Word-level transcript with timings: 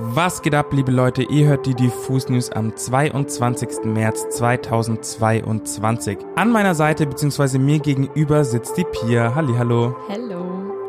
Was 0.00 0.42
geht 0.42 0.54
ab, 0.54 0.72
liebe 0.72 0.92
Leute? 0.92 1.24
Ihr 1.24 1.48
hört 1.48 1.66
die 1.66 1.74
Diffus 1.74 2.28
News 2.28 2.52
am 2.52 2.76
22. 2.76 3.84
März 3.84 4.28
2022. 4.28 6.18
An 6.36 6.52
meiner 6.52 6.76
Seite 6.76 7.04
bzw. 7.04 7.58
mir 7.58 7.80
gegenüber 7.80 8.44
sitzt 8.44 8.76
die 8.76 8.84
Pia. 8.84 9.34
Hallo. 9.34 9.58
Hallo. 9.58 9.96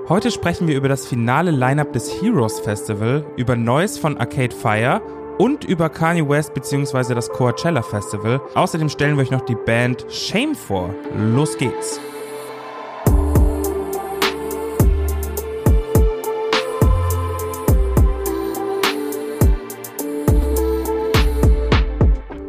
Heute 0.07 0.29
sprechen 0.29 0.67
wir 0.67 0.77
über 0.77 0.89
das 0.89 1.07
finale 1.07 1.49
Lineup 1.49 1.91
des 1.91 2.21
Heroes 2.21 2.59
Festival, 2.59 3.25
über 3.35 3.55
Neues 3.55 3.97
von 3.97 4.15
Arcade 4.19 4.55
Fire 4.55 5.02
und 5.39 5.64
über 5.64 5.89
Kanye 5.89 6.30
West 6.30 6.54
bzw. 6.54 7.16
das 7.16 7.30
Coachella 7.30 7.82
Festival. 7.82 8.39
Außerdem 8.54 8.89
stellen 8.89 9.18
wir 9.18 9.23
euch 9.23 9.32
noch 9.32 9.41
die 9.41 9.55
Band 9.55 10.05
Shame 10.10 10.54
vor. 10.54 10.94
Los 11.18 11.57
geht's. 11.57 12.00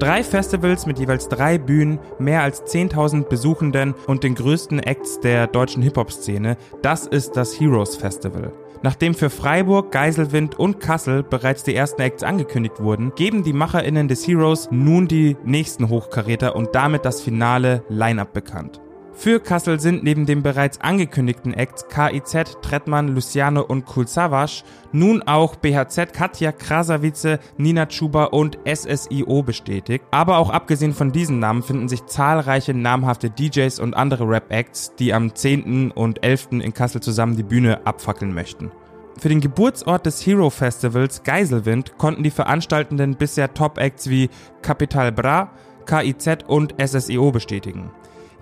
Drei 0.00 0.24
Festivals 0.24 0.86
mit 0.86 0.98
jeweils 0.98 1.28
drei 1.28 1.58
Bühnen, 1.58 1.98
mehr 2.18 2.42
als 2.42 2.64
10.000 2.64 3.24
Besuchenden 3.24 3.94
und 4.06 4.24
den 4.24 4.34
größten 4.34 4.78
Acts 4.78 5.20
der 5.20 5.46
deutschen 5.46 5.82
Hip-Hop-Szene, 5.82 6.56
das 6.80 7.06
ist 7.06 7.36
das 7.36 7.60
Heroes 7.60 7.96
Festival. 7.96 8.50
Nachdem 8.82 9.12
für 9.12 9.28
Freiburg, 9.28 9.92
Geiselwind 9.92 10.58
und 10.58 10.80
Kassel 10.80 11.22
bereits 11.22 11.64
die 11.64 11.74
ersten 11.74 12.00
Acts 12.00 12.22
angekündigt 12.22 12.80
wurden, 12.80 13.14
geben 13.14 13.42
die 13.42 13.52
MacherInnen 13.52 14.08
des 14.08 14.26
Heroes 14.26 14.68
nun 14.70 15.06
die 15.06 15.36
nächsten 15.44 15.90
Hochkaräter 15.90 16.56
und 16.56 16.74
damit 16.74 17.04
das 17.04 17.20
finale 17.20 17.84
Line-Up 17.90 18.32
bekannt. 18.32 18.80
Für 19.12 19.40
Kassel 19.40 19.80
sind 19.80 20.02
neben 20.02 20.24
den 20.24 20.42
bereits 20.42 20.80
angekündigten 20.80 21.52
Acts 21.52 21.86
KIZ, 21.88 22.56
Trettmann, 22.62 23.08
Luciano 23.08 23.60
und 23.62 23.84
Kul 23.84 24.06
Savas 24.06 24.64
nun 24.92 25.22
auch 25.22 25.56
BHZ, 25.56 26.12
Katja 26.12 26.52
Krasavice, 26.52 27.38
Nina 27.58 27.86
Chuba 27.86 28.24
und 28.24 28.58
SSIO 28.64 29.42
bestätigt. 29.42 30.04
Aber 30.10 30.38
auch 30.38 30.50
abgesehen 30.50 30.94
von 30.94 31.12
diesen 31.12 31.38
Namen 31.38 31.62
finden 31.62 31.88
sich 31.88 32.06
zahlreiche 32.06 32.72
namhafte 32.72 33.30
DJs 33.30 33.78
und 33.80 33.94
andere 33.94 34.26
Rap-Acts, 34.26 34.94
die 34.98 35.12
am 35.12 35.34
10. 35.34 35.90
und 35.90 36.24
11. 36.24 36.48
in 36.52 36.72
Kassel 36.72 37.02
zusammen 37.02 37.36
die 37.36 37.42
Bühne 37.42 37.86
abfackeln 37.86 38.32
möchten. 38.32 38.70
Für 39.18 39.28
den 39.28 39.42
Geburtsort 39.42 40.06
des 40.06 40.24
Hero 40.24 40.48
Festivals 40.48 41.22
Geiselwind 41.24 41.98
konnten 41.98 42.22
die 42.22 42.30
Veranstaltenden 42.30 43.16
bisher 43.16 43.52
Top-Acts 43.52 44.08
wie 44.08 44.30
Capital 44.62 45.12
Bra, 45.12 45.50
KIZ 45.84 46.44
und 46.46 46.74
SSIO 46.82 47.30
bestätigen. 47.30 47.90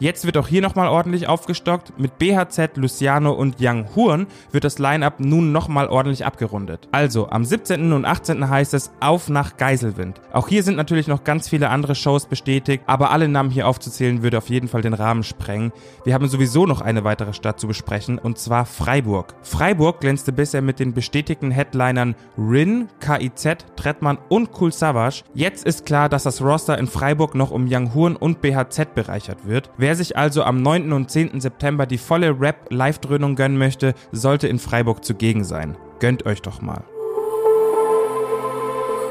Jetzt 0.01 0.25
wird 0.25 0.37
auch 0.37 0.47
hier 0.47 0.63
nochmal 0.63 0.89
ordentlich 0.89 1.27
aufgestockt. 1.27 1.99
Mit 1.99 2.19
BHZ, 2.19 2.77
Luciano 2.77 3.33
und 3.33 3.57
Young 3.61 3.87
Horn 3.97 4.29
wird 4.53 4.63
das 4.63 4.79
Line-Up 4.79 5.19
nun 5.19 5.51
nochmal 5.51 5.89
ordentlich 5.89 6.25
abgerundet. 6.25 6.89
Also, 6.93 7.29
am 7.31 7.45
17. 7.45 7.93
und 7.93 8.05
18. 8.05 8.49
heißt 8.49 8.75
es 8.75 8.93
Auf 9.01 9.29
nach 9.29 9.57
Geiselwind. 9.57 10.21
Auch 10.33 10.47
hier 10.47 10.63
sind 10.63 10.77
natürlich 10.77 11.09
noch 11.09 11.25
ganz 11.25 11.49
viele 11.49 11.71
andere 11.71 11.97
Shows 11.97 12.27
bestätigt, 12.27 12.85
aber 12.87 13.11
alle 13.11 13.27
Namen 13.29 13.51
hier 13.51 13.67
aufzuzählen 13.67 14.23
würde 14.23 14.39
auf 14.39 14.51
jeden 14.51 14.69
Fall 14.69 14.83
den 14.83 14.95
Rahmen 14.95 15.25
sprengen. 15.25 15.73
Wir 16.05 16.15
haben 16.15 16.29
sowieso 16.29 16.65
noch 16.65 16.81
eine 16.81 17.03
weitere 17.03 17.33
Stadt 17.33 17.59
zu 17.59 17.67
besprechen 17.67 18.19
und 18.19 18.39
zwar 18.39 18.67
Freiburg. 18.67 19.35
Freiburg 19.43 20.01
glänzte 20.01 20.33
bisher 20.33 20.63
mit 20.63 20.79
den 20.79 20.95
bestätigten 20.95 21.51
Headlinern 21.51 22.15
Rin, 22.39 22.89
KIZ, 23.01 23.67
Trettmann 23.75 24.19
und 24.29 24.51
Cool 24.61 24.73
Savage. 24.73 25.23
Jetzt 25.35 25.67
ist 25.67 25.85
klar, 25.87 26.09
dass 26.09 26.23
das 26.23 26.41
Roster 26.41 26.79
in 26.79 26.87
Freiburg 26.87 27.35
noch 27.35 27.51
um 27.51 27.67
Young 27.69 27.95
Horn 27.95 28.15
und 28.15 28.41
BHZ 28.41 28.95
bereichert 28.95 29.47
wird. 29.47 29.71
Wer 29.77 29.88
Wer 29.89 29.97
sich 29.97 30.19
also 30.19 30.43
am 30.43 30.61
9. 30.61 30.93
und 30.93 31.11
10. 31.11 31.41
September 31.41 31.87
die 31.87 31.97
volle 31.97 32.39
Rap-Live-Dröhnung 32.39 33.37
gönnen 33.37 33.57
möchte, 33.57 33.95
sollte 34.13 34.47
in 34.47 34.59
Freiburg 34.59 35.03
zugegen 35.03 35.45
sein. 35.45 35.79
Gönnt 35.99 36.27
euch 36.27 36.43
doch 36.43 36.61
mal. 36.61 36.85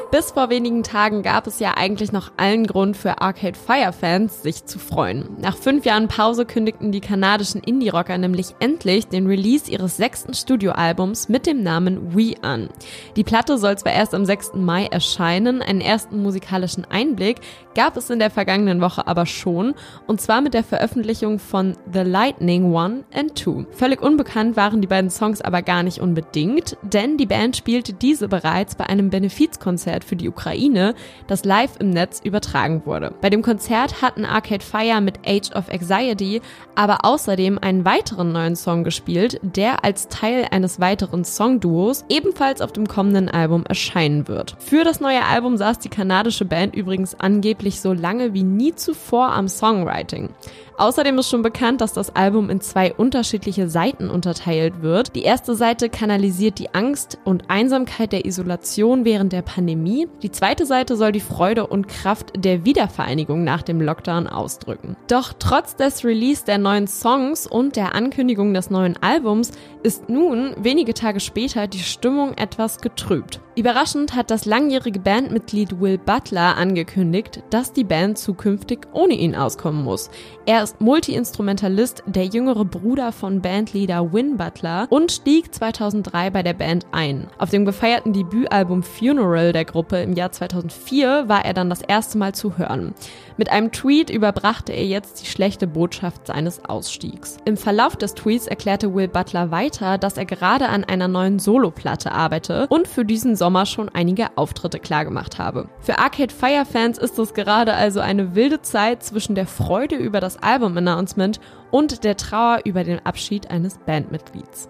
Bis 0.09 0.31
vor 0.31 0.49
wenigen 0.49 0.83
Tagen 0.83 1.21
gab 1.21 1.47
es 1.47 1.59
ja 1.59 1.73
eigentlich 1.75 2.13
noch 2.13 2.31
allen 2.37 2.65
Grund 2.65 2.95
für 2.95 3.19
Arcade 3.21 3.59
Fire 3.59 3.91
Fans, 3.91 4.41
sich 4.41 4.63
zu 4.63 4.79
freuen. 4.79 5.27
Nach 5.41 5.57
fünf 5.57 5.83
Jahren 5.83 6.07
Pause 6.07 6.45
kündigten 6.45 6.93
die 6.93 7.01
kanadischen 7.01 7.61
Indie-Rocker 7.61 8.17
nämlich 8.17 8.55
endlich 8.61 9.07
den 9.07 9.27
Release 9.27 9.69
ihres 9.69 9.97
sechsten 9.97 10.33
Studioalbums 10.33 11.27
mit 11.27 11.45
dem 11.45 11.61
Namen 11.61 12.15
We 12.15 12.35
an. 12.41 12.69
Die 13.17 13.25
Platte 13.25 13.57
soll 13.57 13.77
zwar 13.77 13.91
erst 13.91 14.15
am 14.15 14.23
6. 14.23 14.53
Mai 14.53 14.85
erscheinen, 14.85 15.61
einen 15.61 15.81
ersten 15.81 16.23
musikalischen 16.23 16.85
Einblick 16.85 17.41
gab 17.75 17.97
es 17.97 18.09
in 18.09 18.19
der 18.19 18.31
vergangenen 18.31 18.81
Woche 18.81 19.05
aber 19.07 19.25
schon, 19.25 19.75
und 20.07 20.21
zwar 20.21 20.41
mit 20.41 20.53
der 20.53 20.63
Veröffentlichung 20.63 21.37
von 21.37 21.77
The 21.93 21.99
Lightning 21.99 22.73
One 22.73 23.03
and 23.13 23.35
Two. 23.35 23.65
Völlig 23.71 24.01
unbekannt 24.01 24.55
waren 24.55 24.81
die 24.81 24.87
beiden 24.87 25.11
Songs 25.11 25.41
aber 25.41 25.61
gar 25.61 25.83
nicht 25.83 25.99
unbedingt, 25.99 26.77
denn 26.81 27.17
die 27.17 27.27
Band 27.27 27.57
spielte 27.57 27.93
diese 27.93 28.29
bereits 28.29 28.73
bei 28.75 28.87
einem 28.87 29.09
Benefizkonzert 29.11 29.96
Konzert 29.97 30.03
für 30.03 30.15
die 30.15 30.29
Ukraine, 30.29 30.93
das 31.27 31.43
live 31.43 31.77
im 31.79 31.89
Netz 31.89 32.21
übertragen 32.23 32.83
wurde. 32.85 33.13
Bei 33.21 33.29
dem 33.29 33.41
Konzert 33.41 34.01
hatten 34.01 34.25
Arcade 34.25 34.63
Fire 34.63 35.01
mit 35.01 35.19
Age 35.25 35.51
of 35.55 35.69
Anxiety 35.69 36.41
aber 36.75 36.99
außerdem 37.03 37.57
einen 37.59 37.85
weiteren 37.85 38.31
neuen 38.31 38.55
Song 38.55 38.83
gespielt, 38.83 39.39
der 39.41 39.83
als 39.83 40.09
Teil 40.09 40.47
eines 40.51 40.79
weiteren 40.79 41.25
Songduos 41.25 42.05
ebenfalls 42.07 42.61
auf 42.61 42.71
dem 42.71 42.87
kommenden 42.87 43.29
Album 43.29 43.65
erscheinen 43.65 44.27
wird. 44.27 44.55
Für 44.59 44.83
das 44.83 44.99
neue 44.99 45.25
Album 45.25 45.57
saß 45.57 45.79
die 45.79 45.89
kanadische 45.89 46.45
Band 46.45 46.75
übrigens 46.75 47.19
angeblich 47.19 47.81
so 47.81 47.93
lange 47.93 48.35
wie 48.35 48.43
nie 48.43 48.75
zuvor 48.75 49.29
am 49.29 49.47
Songwriting. 49.47 50.29
Außerdem 50.77 51.17
ist 51.17 51.29
schon 51.29 51.41
bekannt, 51.41 51.81
dass 51.81 51.93
das 51.93 52.15
Album 52.15 52.51
in 52.51 52.61
zwei 52.61 52.93
unterschiedliche 52.93 53.67
Seiten 53.67 54.11
unterteilt 54.11 54.83
wird. 54.83 55.15
Die 55.15 55.23
erste 55.23 55.55
Seite 55.55 55.89
kanalisiert 55.89 56.59
die 56.59 56.75
Angst 56.75 57.17
und 57.25 57.49
Einsamkeit 57.49 58.11
der 58.11 58.25
Isolation 58.25 59.03
während 59.03 59.33
der 59.33 59.41
Pandemie. 59.41 60.07
Die 60.21 60.31
zweite 60.31 60.67
Seite 60.67 60.95
soll 60.95 61.11
die 61.11 61.19
Freude 61.19 61.65
und 61.65 61.87
Kraft 61.87 62.33
der 62.37 62.63
Wiedervereinigung 62.63 63.43
nach 63.43 63.63
dem 63.63 63.81
Lockdown 63.81 64.27
ausdrücken. 64.27 64.95
Doch 65.07 65.33
trotz 65.39 65.75
des 65.75 66.05
Release 66.05 66.45
der 66.45 66.59
neuen 66.59 66.85
Songs 66.85 67.47
und 67.47 67.75
der 67.75 67.95
Ankündigung 67.95 68.53
des 68.53 68.69
neuen 68.69 69.01
Albums 69.01 69.53
ist 69.81 70.09
nun, 70.09 70.53
wenige 70.57 70.93
Tage 70.93 71.19
später, 71.19 71.65
die 71.65 71.79
Stimmung 71.79 72.35
etwas 72.35 72.81
getrübt. 72.81 73.39
Überraschend 73.57 74.13
hat 74.13 74.29
das 74.29 74.45
langjährige 74.45 74.99
Bandmitglied 74.99 75.81
Will 75.81 75.97
Butler 75.97 76.57
angekündigt, 76.57 77.41
dass 77.49 77.73
die 77.73 77.83
Band 77.83 78.19
zukünftig 78.19 78.81
ohne 78.93 79.15
ihn 79.15 79.33
auskommen 79.33 79.83
muss. 79.83 80.11
Er 80.45 80.61
ist 80.61 80.79
Multiinstrumentalist, 80.79 82.03
der 82.05 82.25
jüngere 82.25 82.65
Bruder 82.65 83.11
von 83.11 83.41
Bandleader 83.41 84.13
Win 84.13 84.37
Butler 84.37 84.85
und 84.91 85.11
stieg 85.11 85.55
2003 85.55 86.29
bei 86.29 86.43
der 86.43 86.53
Band 86.53 86.85
ein. 86.91 87.29
Auf 87.39 87.49
dem 87.49 87.65
gefeierten 87.65 88.13
Debütalbum 88.13 88.83
Funeral 88.83 89.53
der 89.53 89.65
Gruppe 89.65 90.03
im 90.03 90.13
Jahr 90.13 90.31
2004 90.31 91.27
war 91.27 91.43
er 91.43 91.55
dann 91.55 91.71
das 91.71 91.81
erste 91.81 92.19
Mal 92.19 92.35
zu 92.35 92.59
hören. 92.59 92.93
Mit 93.37 93.51
einem 93.51 93.71
Tweet 93.71 94.11
überbrachte 94.11 94.71
er 94.71 94.85
jetzt 94.85 95.21
die 95.21 95.27
schlechte 95.27 95.65
Botschaft 95.65 96.27
seines 96.27 96.63
Ausstiegs. 96.63 97.37
Im 97.45 97.57
Verlauf 97.57 97.95
des 97.95 98.13
Tweets 98.13 98.45
erklärte 98.45 98.93
Will 98.93 99.07
Butler 99.07 99.49
weiter, 99.49 99.97
dass 99.97 100.17
er 100.17 100.25
gerade 100.25 100.69
an 100.69 100.83
einer 100.83 101.07
neuen 101.07 101.39
Soloplatte 101.39 102.11
arbeite 102.11 102.67
und 102.69 102.87
für 102.87 103.03
diesen 103.03 103.35
Sommer 103.35 103.46
schon 103.65 103.89
einige 103.89 104.37
Auftritte 104.37 104.79
klargemacht 104.79 105.39
habe. 105.39 105.69
Für 105.79 105.99
Arcade 105.99 106.33
Fire 106.33 106.65
Fans 106.65 106.97
ist 106.97 107.17
es 107.19 107.33
gerade 107.33 107.73
also 107.73 107.99
eine 107.99 108.35
wilde 108.35 108.61
Zeit 108.61 109.03
zwischen 109.03 109.35
der 109.35 109.47
Freude 109.47 109.95
über 109.95 110.19
das 110.19 110.41
Album-Announcement 110.41 111.39
und 111.71 112.03
der 112.03 112.17
Trauer 112.17 112.61
über 112.65 112.83
den 112.83 113.05
Abschied 113.05 113.49
eines 113.49 113.77
Bandmitglieds. 113.79 114.69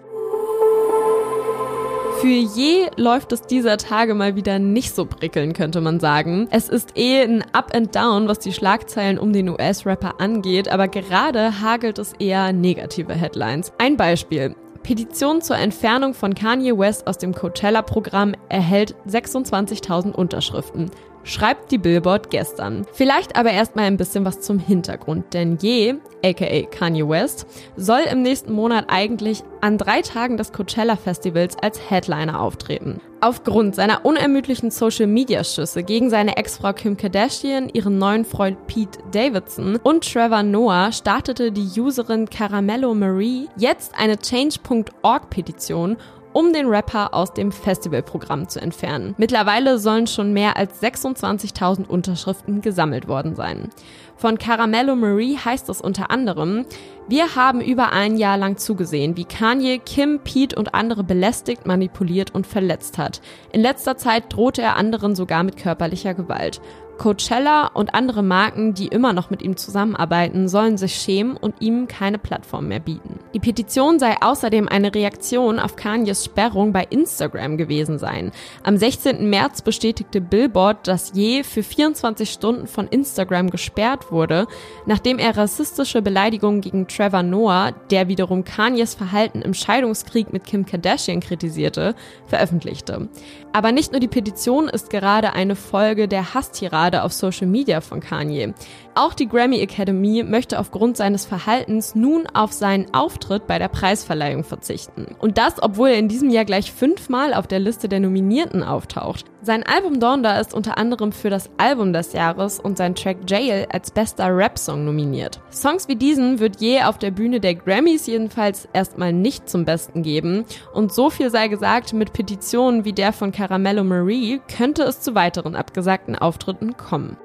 Für 2.20 2.26
je 2.26 2.88
läuft 2.96 3.30
es 3.30 3.42
dieser 3.42 3.76
Tage 3.76 4.12
mal 4.14 4.34
wieder 4.34 4.58
nicht 4.58 4.92
so 4.92 5.04
prickelnd, 5.04 5.56
könnte 5.56 5.80
man 5.80 6.00
sagen. 6.00 6.48
Es 6.50 6.68
ist 6.68 6.98
eh 6.98 7.22
ein 7.22 7.44
Up 7.52 7.72
and 7.72 7.94
Down, 7.94 8.26
was 8.26 8.40
die 8.40 8.52
Schlagzeilen 8.52 9.20
um 9.20 9.32
den 9.32 9.48
US-Rapper 9.48 10.20
angeht, 10.20 10.68
aber 10.68 10.88
gerade 10.88 11.60
hagelt 11.60 12.00
es 12.00 12.14
eher 12.14 12.52
negative 12.52 13.14
Headlines. 13.14 13.72
Ein 13.78 13.96
Beispiel. 13.96 14.56
Petition 14.88 15.42
zur 15.42 15.58
Entfernung 15.58 16.14
von 16.14 16.34
Kanye 16.34 16.78
West 16.78 17.06
aus 17.06 17.18
dem 17.18 17.34
Coachella-Programm 17.34 18.34
erhält 18.48 18.94
26.000 19.06 20.12
Unterschriften 20.12 20.90
schreibt 21.28 21.70
die 21.70 21.78
Billboard 21.78 22.30
gestern. 22.30 22.86
Vielleicht 22.92 23.36
aber 23.36 23.50
erstmal 23.50 23.84
ein 23.84 23.96
bisschen 23.96 24.24
was 24.24 24.40
zum 24.40 24.58
Hintergrund, 24.58 25.34
denn 25.34 25.58
Ye, 25.60 25.96
aka 26.24 26.62
Kanye 26.70 27.08
West, 27.08 27.46
soll 27.76 28.00
im 28.10 28.22
nächsten 28.22 28.52
Monat 28.52 28.86
eigentlich 28.88 29.42
an 29.60 29.78
drei 29.78 30.00
Tagen 30.02 30.36
des 30.36 30.52
Coachella 30.52 30.96
Festivals 30.96 31.56
als 31.62 31.90
Headliner 31.90 32.40
auftreten. 32.40 33.00
Aufgrund 33.20 33.74
seiner 33.74 34.04
unermüdlichen 34.04 34.70
Social-Media-Schüsse 34.70 35.82
gegen 35.82 36.08
seine 36.08 36.36
Ex-Frau 36.36 36.72
Kim 36.72 36.96
Kardashian, 36.96 37.68
ihren 37.68 37.98
neuen 37.98 38.24
Freund 38.24 38.66
Pete 38.68 39.00
Davidson 39.10 39.76
und 39.82 40.10
Trevor 40.10 40.44
Noah 40.44 40.92
startete 40.92 41.50
die 41.50 41.68
Userin 41.80 42.30
Caramello 42.30 42.94
Marie 42.94 43.48
jetzt 43.56 43.92
eine 43.98 44.18
Change.org-Petition 44.18 45.96
um 46.38 46.52
den 46.52 46.68
Rapper 46.68 47.14
aus 47.14 47.34
dem 47.34 47.50
Festivalprogramm 47.50 48.48
zu 48.48 48.60
entfernen. 48.60 49.16
Mittlerweile 49.18 49.80
sollen 49.80 50.06
schon 50.06 50.32
mehr 50.32 50.56
als 50.56 50.80
26.000 50.80 51.88
Unterschriften 51.88 52.60
gesammelt 52.60 53.08
worden 53.08 53.34
sein. 53.34 53.70
Von 54.14 54.38
Caramello 54.38 54.94
Marie 54.94 55.36
heißt 55.36 55.68
es 55.68 55.80
unter 55.80 56.12
anderem, 56.12 56.64
wir 57.08 57.34
haben 57.34 57.60
über 57.60 57.90
ein 57.90 58.16
Jahr 58.16 58.38
lang 58.38 58.56
zugesehen, 58.56 59.16
wie 59.16 59.24
Kanye 59.24 59.80
Kim, 59.84 60.20
Pete 60.20 60.54
und 60.54 60.74
andere 60.74 61.02
belästigt, 61.02 61.66
manipuliert 61.66 62.32
und 62.32 62.46
verletzt 62.46 62.98
hat. 62.98 63.20
In 63.50 63.60
letzter 63.60 63.96
Zeit 63.96 64.24
drohte 64.28 64.62
er 64.62 64.76
anderen 64.76 65.16
sogar 65.16 65.42
mit 65.42 65.56
körperlicher 65.56 66.14
Gewalt. 66.14 66.60
Coachella 66.98 67.68
und 67.68 67.94
andere 67.94 68.22
Marken, 68.22 68.74
die 68.74 68.88
immer 68.88 69.12
noch 69.12 69.30
mit 69.30 69.40
ihm 69.40 69.56
zusammenarbeiten, 69.56 70.48
sollen 70.48 70.76
sich 70.76 70.96
schämen 70.96 71.36
und 71.36 71.54
ihm 71.60 71.86
keine 71.86 72.18
Plattform 72.18 72.68
mehr 72.68 72.80
bieten. 72.80 73.20
Die 73.34 73.38
Petition 73.38 73.98
sei 73.98 74.16
außerdem 74.20 74.68
eine 74.68 74.94
Reaktion 74.94 75.60
auf 75.60 75.76
Kanyes 75.76 76.24
Sperrung 76.24 76.72
bei 76.72 76.84
Instagram 76.90 77.56
gewesen 77.56 77.98
sein. 77.98 78.32
Am 78.64 78.76
16. 78.76 79.30
März 79.30 79.62
bestätigte 79.62 80.20
Billboard, 80.20 80.88
dass 80.88 81.12
je 81.14 81.44
für 81.44 81.62
24 81.62 82.28
Stunden 82.28 82.66
von 82.66 82.88
Instagram 82.88 83.50
gesperrt 83.50 84.10
wurde, 84.10 84.46
nachdem 84.84 85.18
er 85.18 85.36
rassistische 85.36 86.02
Beleidigungen 86.02 86.60
gegen 86.60 86.88
Trevor 86.88 87.22
Noah, 87.22 87.72
der 87.90 88.08
wiederum 88.08 88.44
Kanyes 88.44 88.94
Verhalten 88.94 89.40
im 89.42 89.54
Scheidungskrieg 89.54 90.32
mit 90.32 90.44
Kim 90.44 90.66
Kardashian 90.66 91.20
kritisierte, 91.20 91.94
veröffentlichte. 92.26 93.08
Aber 93.52 93.72
nicht 93.72 93.92
nur 93.92 94.00
die 94.00 94.08
Petition 94.08 94.68
ist 94.68 94.90
gerade 94.90 95.32
eine 95.32 95.56
Folge 95.56 96.08
der 96.08 96.34
Hasstirade 96.34 96.87
gerade 96.88 97.02
auf 97.02 97.12
Social 97.12 97.46
Media 97.46 97.82
von 97.82 98.00
Kanye. 98.00 98.54
Auch 98.94 99.14
die 99.14 99.28
Grammy 99.28 99.60
Academy 99.60 100.24
möchte 100.24 100.58
aufgrund 100.58 100.96
seines 100.96 101.24
Verhaltens 101.24 101.94
nun 101.94 102.26
auf 102.32 102.52
seinen 102.52 102.92
Auftritt 102.94 103.46
bei 103.46 103.58
der 103.58 103.68
Preisverleihung 103.68 104.42
verzichten. 104.42 105.06
Und 105.20 105.38
das, 105.38 105.62
obwohl 105.62 105.90
er 105.90 105.98
in 105.98 106.08
diesem 106.08 106.30
Jahr 106.30 106.44
gleich 106.44 106.72
fünfmal 106.72 107.32
auf 107.34 107.46
der 107.46 107.60
Liste 107.60 107.88
der 107.88 108.00
Nominierten 108.00 108.64
auftaucht. 108.64 109.26
Sein 109.40 109.62
Album 109.62 110.00
Donda 110.00 110.40
ist 110.40 110.52
unter 110.52 110.78
anderem 110.78 111.12
für 111.12 111.30
das 111.30 111.48
Album 111.58 111.92
des 111.92 112.12
Jahres 112.12 112.58
und 112.58 112.76
sein 112.76 112.96
Track 112.96 113.18
Jail 113.28 113.68
als 113.70 113.92
bester 113.92 114.36
Rap-Song 114.36 114.84
nominiert. 114.84 115.40
Songs 115.52 115.86
wie 115.86 115.94
diesen 115.94 116.40
wird 116.40 116.60
je 116.60 116.82
auf 116.82 116.98
der 116.98 117.12
Bühne 117.12 117.38
der 117.38 117.54
Grammys 117.54 118.08
jedenfalls 118.08 118.68
erstmal 118.72 119.12
nicht 119.12 119.48
zum 119.48 119.64
Besten 119.64 120.02
geben. 120.02 120.44
Und 120.74 120.92
so 120.92 121.08
viel 121.08 121.30
sei 121.30 121.46
gesagt, 121.46 121.92
mit 121.92 122.12
Petitionen 122.12 122.84
wie 122.84 122.92
der 122.92 123.12
von 123.12 123.30
Caramello 123.30 123.84
Marie 123.84 124.40
könnte 124.56 124.82
es 124.82 125.00
zu 125.00 125.14
weiteren 125.14 125.54
abgesagten 125.54 126.16
Auftritten 126.16 126.76
kommen. 126.78 127.18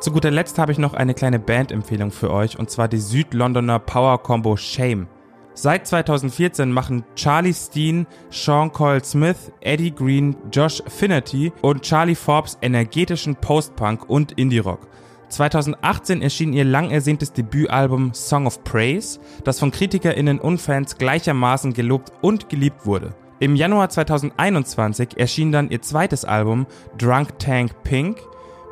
Zu 0.00 0.12
guter 0.12 0.30
Letzt 0.30 0.58
habe 0.58 0.70
ich 0.70 0.78
noch 0.78 0.94
eine 0.94 1.14
kleine 1.14 1.38
Bandempfehlung 1.38 2.10
für 2.10 2.30
euch 2.30 2.58
und 2.58 2.70
zwar 2.70 2.88
die 2.88 2.98
Südlondoner 2.98 3.78
Power 3.78 4.22
Combo 4.22 4.56
Shame. 4.56 5.08
Seit 5.54 5.86
2014 5.86 6.70
machen 6.70 7.04
Charlie 7.14 7.54
Steen, 7.54 8.06
Sean 8.28 8.72
Coyle 8.72 9.02
Smith, 9.02 9.52
Eddie 9.60 9.94
Green, 9.94 10.36
Josh 10.52 10.82
Finnerty 10.88 11.52
und 11.62 11.82
Charlie 11.82 12.16
Forbes 12.16 12.58
energetischen 12.60 13.36
Post-Punk 13.36 14.10
und 14.10 14.32
Indie-Rock. 14.32 14.80
2018 15.28 16.22
erschien 16.22 16.52
ihr 16.52 16.64
lang 16.64 16.90
ersehntes 16.90 17.32
Debütalbum 17.32 18.14
Song 18.14 18.46
of 18.46 18.62
Praise, 18.62 19.20
das 19.44 19.58
von 19.58 19.70
KritikerInnen 19.70 20.38
und 20.38 20.58
Fans 20.60 20.98
gleichermaßen 20.98 21.72
gelobt 21.72 22.12
und 22.20 22.48
geliebt 22.48 22.84
wurde. 22.84 23.14
Im 23.40 23.56
Januar 23.56 23.88
2021 23.88 25.18
erschien 25.18 25.50
dann 25.50 25.68
ihr 25.68 25.82
zweites 25.82 26.24
Album 26.24 26.66
Drunk 26.96 27.38
Tank 27.40 27.82
Pink, 27.82 28.18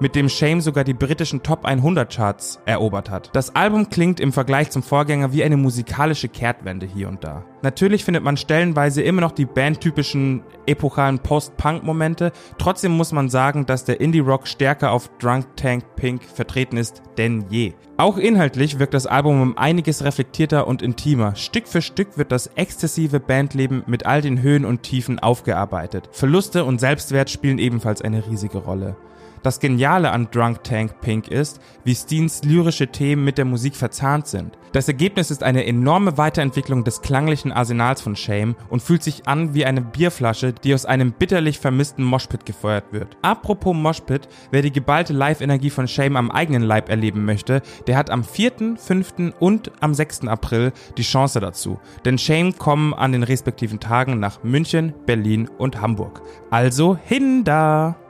mit 0.02 0.16
dem 0.16 0.28
Shame 0.28 0.60
sogar 0.60 0.82
die 0.82 0.94
britischen 0.94 1.44
Top 1.44 1.64
100 1.64 2.12
Charts 2.12 2.58
erobert 2.66 3.08
hat. 3.08 3.31
Das 3.34 3.54
Album 3.54 3.88
klingt 3.88 4.19
im 4.19 4.32
Vergleich 4.32 4.70
zum 4.70 4.82
Vorgänger 4.82 5.32
wie 5.32 5.44
eine 5.44 5.56
musikalische 5.56 6.28
Kehrtwende 6.28 6.87
hier 6.87 7.08
und 7.08 7.22
da. 7.22 7.44
Natürlich 7.62 8.04
findet 8.04 8.25
man 8.25 8.37
stellenweise 8.37 9.00
immer 9.00 9.20
noch 9.20 9.31
die 9.31 9.46
bandtypischen 9.46 10.43
epochalen 10.66 11.20
Post-Punk-Momente, 11.20 12.32
trotzdem 12.58 12.96
muss 12.96 13.12
man 13.12 13.28
sagen, 13.28 13.64
dass 13.64 13.84
der 13.84 14.00
Indie-Rock 14.00 14.49
stärker 14.49 14.90
auf 14.90 15.08
Drunk 15.19 15.56
Tank 15.56 15.84
Pink 15.94 16.25
vertreten 16.25 16.76
ist 16.76 17.02
denn 17.16 17.44
je. 17.49 17.75
Auch 17.96 18.19
inhaltlich 18.19 18.81
wirkt 18.81 18.94
das 18.94 19.06
Album 19.06 19.40
um 19.40 19.56
einiges 19.56 20.02
reflektierter 20.02 20.66
und 20.66 20.82
intimer. 20.82 21.37
Stück 21.37 21.69
für 21.69 21.82
Stück 21.82 22.19
wird 22.19 22.32
das 22.32 22.49
exzessive 22.56 23.20
Bandleben 23.20 23.84
mit 23.87 24.06
all 24.06 24.20
den 24.20 24.43
Höhen 24.43 24.64
und 24.64 24.82
Tiefen 24.82 25.20
aufgearbeitet. 25.20 26.08
Verluste 26.10 26.64
und 26.64 26.81
Selbstwert 26.81 27.31
spielen 27.31 27.58
ebenfalls 27.58 28.02
eine 28.02 28.26
riesige 28.26 28.58
Rolle. 28.58 28.96
Das 29.42 29.58
Geniale 29.58 30.12
an 30.12 30.28
Drunk 30.30 30.62
Tank 30.62 31.00
Pink 31.00 31.26
ist, 31.28 31.60
wie 31.84 31.94
Steens 31.94 32.44
lyrische 32.44 32.86
Themen 32.86 33.24
mit 33.24 33.38
der 33.38 33.44
Musik 33.44 33.74
verzahnt 33.74 34.28
sind. 34.28 34.56
Das 34.70 34.88
Ergebnis 34.88 35.30
ist 35.30 35.42
eine 35.42 35.66
enorme 35.66 36.16
Weiterentwicklung 36.16 36.84
des 36.84 37.02
klanglichen 37.02 37.52
Arsenals 37.52 38.00
von 38.00 38.16
Shame 38.16 38.54
und 38.70 38.82
fühlt 38.82 39.02
sich 39.02 39.26
an 39.26 39.52
wie 39.52 39.66
eine 39.66 39.82
Bierflasche, 39.82 40.52
die 40.52 40.72
aus 40.74 40.86
einem 40.86 41.12
bitterlich 41.12 41.58
vermissten 41.58 42.04
Moshpit 42.04 42.46
gefeuert 42.46 42.84
wird. 42.92 43.16
Apropos 43.20 43.76
Moshpit, 43.76 44.28
wer 44.50 44.62
die 44.62 44.72
geballte 44.72 45.12
Live-Energie 45.12 45.70
von 45.70 45.88
Shame 45.88 46.16
am 46.16 46.30
eigenen 46.30 46.62
Leib 46.62 46.88
erleben 46.88 47.24
möchte, 47.24 47.62
der 47.86 47.96
hat 47.96 48.10
am 48.10 48.24
4., 48.24 48.76
5. 48.76 49.34
und 49.40 49.72
am 49.80 49.92
6. 49.92 50.28
April 50.28 50.72
die 50.96 51.02
Chance 51.02 51.40
dazu. 51.40 51.80
Denn 52.04 52.16
Shame 52.16 52.56
kommen 52.56 52.94
an 52.94 53.12
den 53.12 53.24
respektiven 53.24 53.80
Tagen 53.80 54.20
nach 54.20 54.42
München, 54.42 54.94
Berlin 55.04 55.50
und 55.58 55.80
Hamburg. 55.80 56.22
Also 56.50 56.96
hin 56.96 57.44
da! 57.44 58.01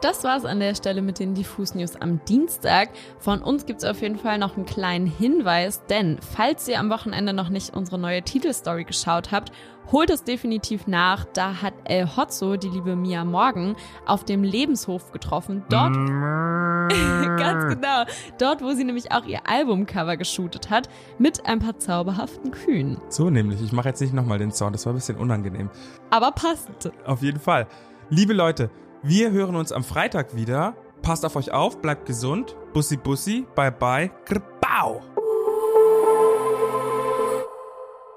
Das 0.00 0.24
war's 0.24 0.46
an 0.46 0.60
der 0.60 0.74
Stelle 0.74 1.02
mit 1.02 1.18
den 1.18 1.34
Diffus 1.34 1.74
News 1.74 1.94
am 1.96 2.24
Dienstag. 2.24 2.88
Von 3.18 3.42
uns 3.42 3.66
gibt's 3.66 3.84
auf 3.84 4.00
jeden 4.00 4.16
Fall 4.16 4.38
noch 4.38 4.56
einen 4.56 4.64
kleinen 4.64 5.06
Hinweis, 5.06 5.84
denn 5.90 6.18
falls 6.22 6.66
ihr 6.68 6.80
am 6.80 6.88
Wochenende 6.88 7.34
noch 7.34 7.50
nicht 7.50 7.76
unsere 7.76 7.98
neue 7.98 8.22
Titelstory 8.22 8.84
geschaut 8.84 9.30
habt, 9.30 9.52
holt 9.92 10.08
es 10.08 10.24
definitiv 10.24 10.86
nach. 10.86 11.26
Da 11.34 11.60
hat 11.60 11.74
El 11.84 12.16
Hotzo, 12.16 12.56
die 12.56 12.70
liebe 12.70 12.96
Mia 12.96 13.26
Morgan, 13.26 13.76
auf 14.06 14.24
dem 14.24 14.42
Lebenshof 14.42 15.12
getroffen. 15.12 15.64
Dort, 15.68 15.92
ganz 17.38 17.74
genau, 17.74 18.04
dort, 18.38 18.62
wo 18.62 18.70
sie 18.72 18.84
nämlich 18.84 19.12
auch 19.12 19.26
ihr 19.26 19.40
Albumcover 19.46 20.16
geshootet 20.16 20.70
hat, 20.70 20.88
mit 21.18 21.44
ein 21.44 21.58
paar 21.58 21.78
zauberhaften 21.78 22.52
Kühen. 22.52 22.96
So 23.10 23.28
nämlich. 23.28 23.60
Ich 23.60 23.72
mache 23.72 23.88
jetzt 23.88 24.00
nicht 24.00 24.14
nochmal 24.14 24.38
den 24.38 24.50
Sound, 24.50 24.74
das 24.74 24.86
war 24.86 24.94
ein 24.94 24.96
bisschen 24.96 25.18
unangenehm. 25.18 25.68
Aber 26.08 26.32
passend. 26.32 26.90
Auf 27.04 27.20
jeden 27.20 27.38
Fall. 27.38 27.66
Liebe 28.08 28.32
Leute, 28.32 28.70
wir 29.02 29.30
hören 29.30 29.56
uns 29.56 29.72
am 29.72 29.84
Freitag 29.84 30.34
wieder. 30.34 30.74
Passt 31.02 31.24
auf 31.24 31.36
euch 31.36 31.52
auf, 31.52 31.80
bleibt 31.80 32.06
gesund. 32.06 32.56
Bussi 32.72 32.96
Bussi, 32.96 33.46
bye 33.54 33.72
bye, 33.72 34.10
Grbau. 34.26 35.02